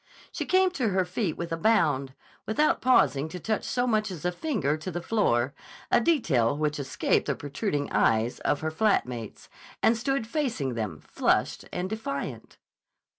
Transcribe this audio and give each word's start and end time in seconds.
She 0.31 0.47
came 0.47 0.71
to 0.71 0.89
her 0.89 1.05
feet 1.05 1.37
with 1.37 1.51
a 1.51 1.57
bound, 1.57 2.15
without 2.47 2.81
pausing 2.81 3.29
to 3.29 3.39
touch 3.39 3.63
so 3.63 3.85
much 3.85 4.09
as 4.09 4.25
a 4.25 4.31
finger 4.31 4.75
to 4.75 4.89
the 4.89 4.99
floor, 4.99 5.53
a 5.91 6.01
detail 6.01 6.57
which 6.57 6.79
escaped 6.79 7.27
the 7.27 7.35
protruding 7.35 7.87
eyes 7.91 8.39
of 8.39 8.61
her 8.61 8.71
flatmates, 8.71 9.47
and 9.83 9.95
stood 9.95 10.25
facing 10.25 10.73
them 10.73 11.01
flushed 11.05 11.65
and 11.71 11.87
defiant. 11.87 12.57